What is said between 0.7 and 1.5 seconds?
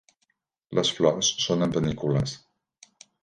Les flors